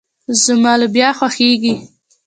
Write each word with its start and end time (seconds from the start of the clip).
زما 0.43 0.73
لوبيا 0.79 1.09
خوښيږي. 1.17 1.73